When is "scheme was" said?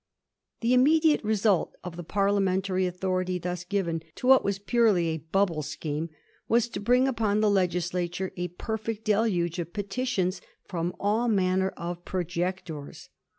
5.61-6.67